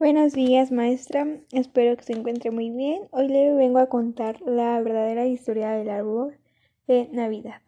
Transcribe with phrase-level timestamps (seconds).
[0.00, 1.26] Buenos días, maestra.
[1.50, 3.08] Espero que se encuentre muy bien.
[3.10, 6.38] Hoy le vengo a contar la verdadera historia del árbol
[6.86, 7.62] de Navidad.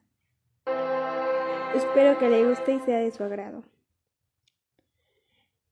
[1.75, 3.65] Espero que le guste y sea de su agrado.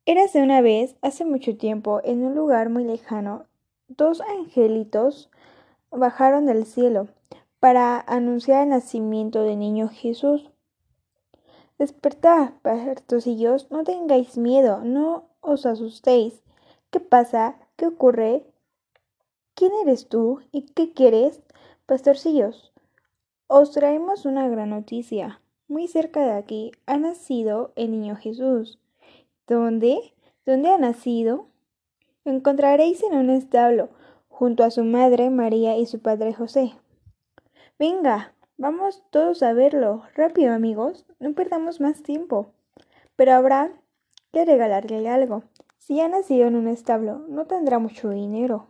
[0.04, 3.46] Érase una vez, hace mucho tiempo, en un lugar muy lejano,
[3.86, 5.30] dos angelitos
[5.92, 7.06] bajaron del cielo
[7.60, 10.50] para anunciar el nacimiento del niño Jesús.
[11.78, 16.42] Despertad, pastorcillos, no tengáis miedo, no os asustéis.
[16.90, 17.56] ¿Qué pasa?
[17.76, 18.46] ¿Qué ocurre?
[19.54, 21.42] ¿Quién eres tú y qué quieres?
[21.84, 22.72] Pastorcillos,
[23.46, 25.42] os traemos una gran noticia.
[25.68, 28.78] Muy cerca de aquí ha nacido el niño Jesús.
[29.46, 30.14] ¿Dónde?
[30.46, 31.48] ¿Dónde ha nacido?
[32.24, 33.90] Lo encontraréis en un establo,
[34.28, 36.72] junto a su madre María y su padre José.
[37.78, 40.04] Venga, vamos todos a verlo.
[40.14, 42.52] Rápido, amigos, no perdamos más tiempo.
[43.14, 43.72] Pero habrá
[44.32, 45.42] que regalarle algo.
[45.78, 48.66] Si ha nacido en un establo, no tendrá mucho dinero,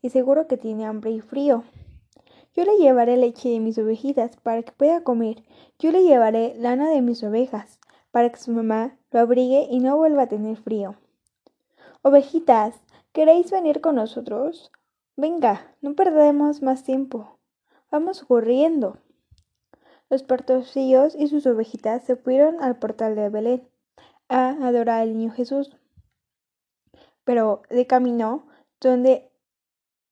[0.00, 1.64] y seguro que tiene hambre y frío.
[2.54, 5.42] Yo le llevaré leche de mis ovejitas para que pueda comer.
[5.78, 7.80] Yo le llevaré lana de mis ovejas
[8.12, 10.94] para que su mamá lo abrigue y no vuelva a tener frío.
[12.02, 12.80] Ovejitas,
[13.12, 14.70] ¿queréis venir con nosotros?
[15.16, 17.38] Venga, no perdemos más tiempo.
[17.90, 18.98] Vamos corriendo.
[20.10, 23.68] Los pastorcillos y sus ovejitas se fueron al portal de Belén
[24.28, 25.76] a adorar al niño Jesús.
[27.24, 28.46] Pero de camino,
[28.80, 29.30] ¿dónde,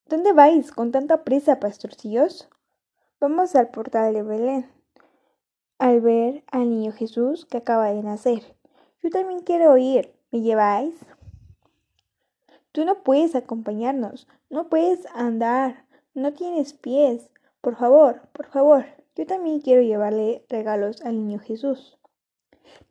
[0.06, 2.48] ¿dónde vais con tanta prisa, pastorcillos?
[3.20, 4.70] Vamos al portal de Belén,
[5.78, 8.56] al ver al niño Jesús que acaba de nacer.
[9.02, 10.14] Yo también quiero ir.
[10.32, 10.94] ¿Me lleváis?
[12.72, 17.28] Tú no puedes acompañarnos, no puedes andar, no tienes pies.
[17.60, 21.98] Por favor, por favor, yo también quiero llevarle regalos al niño Jesús.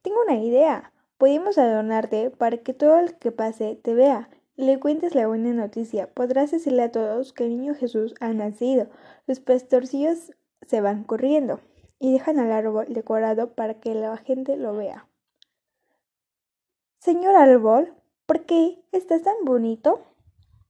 [0.03, 0.93] Tengo una idea.
[1.21, 5.53] Podemos adornarte para que todo el que pase te vea y le cuentes la buena
[5.53, 6.11] noticia.
[6.11, 8.87] Podrás decirle a todos que el niño Jesús ha nacido.
[9.27, 10.31] Los pastorcillos
[10.63, 11.59] se van corriendo
[11.99, 15.07] y dejan al árbol decorado para que la gente lo vea.
[16.97, 17.93] Señor árbol,
[18.25, 20.01] ¿por qué estás tan bonito?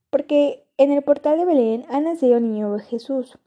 [0.10, 3.38] Porque en el portal de Belén ha nacido el niño Jesús.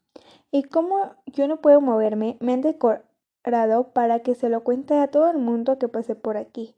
[0.50, 5.08] Y como yo no puedo moverme, me han decorado para que se lo cuente a
[5.08, 6.74] todo el mundo que pase por aquí.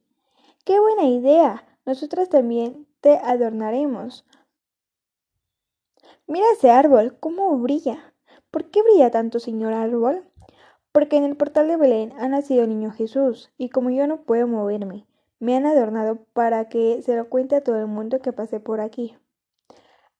[0.66, 1.64] ¡Qué buena idea!
[1.84, 4.26] Nosotras también te adornaremos.
[6.26, 8.12] Mira ese árbol, cómo brilla.
[8.50, 10.28] ¿Por qué brilla tanto, señor árbol?
[10.90, 14.22] Porque en el portal de Belén ha nacido el niño Jesús, y como yo no
[14.22, 15.06] puedo moverme,
[15.38, 18.80] me han adornado para que se lo cuente a todo el mundo que pase por
[18.80, 19.16] aquí.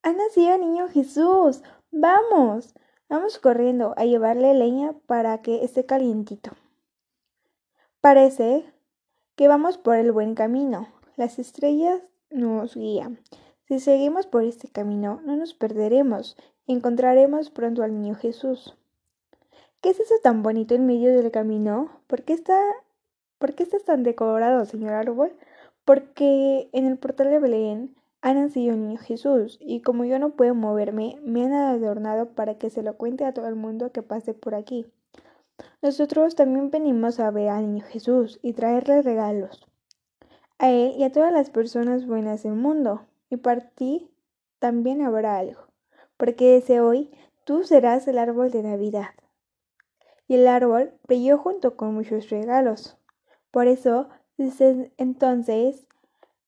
[0.04, 1.64] Ha nacido el niño Jesús.
[1.90, 2.72] Vamos.
[3.08, 6.52] Vamos corriendo a llevarle leña para que esté calientito.
[8.00, 8.75] Parece
[9.36, 10.88] que vamos por el buen camino.
[11.16, 13.18] Las estrellas nos guían.
[13.68, 16.36] Si seguimos por este camino, no nos perderemos.
[16.66, 18.74] Encontraremos pronto al niño Jesús.
[19.82, 21.90] ¿Qué es eso tan bonito en medio del camino?
[22.06, 22.60] ¿Por qué está,
[23.38, 25.32] por qué estás tan decorado, señor árbol?
[25.84, 30.30] Porque en el portal de Belén ha nacido el niño Jesús, y como yo no
[30.30, 34.02] puedo moverme, me han adornado para que se lo cuente a todo el mundo que
[34.02, 34.86] pase por aquí.
[35.82, 39.66] Nosotros también venimos a ver al niño Jesús y traerle regalos.
[40.58, 43.06] A él y a todas las personas buenas del mundo.
[43.28, 44.10] Y para ti
[44.58, 45.66] también habrá algo,
[46.16, 47.10] porque desde hoy
[47.44, 49.10] tú serás el árbol de Navidad.
[50.28, 52.96] Y el árbol brilló junto con muchos regalos.
[53.50, 55.86] Por eso, desde entonces,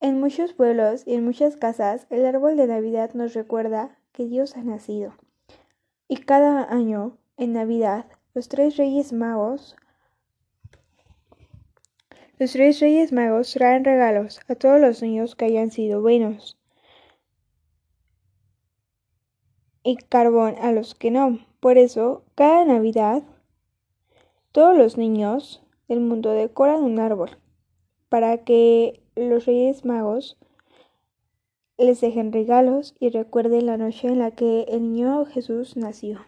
[0.01, 4.57] en muchos pueblos y en muchas casas, el árbol de Navidad nos recuerda que Dios
[4.57, 5.15] ha nacido.
[6.07, 8.07] Y cada año, en Navidad,
[8.39, 9.75] los tres reyes magos
[12.39, 16.57] los tres reyes magos traen regalos a todos los niños que hayan sido buenos
[19.83, 21.41] y carbón a los que no.
[21.59, 23.25] Por eso, cada Navidad,
[24.53, 27.39] todos los niños del mundo decoran un árbol
[28.09, 30.39] para que los reyes magos
[31.77, 36.21] les dejen regalos y recuerden la noche en la que el niño Jesús nació.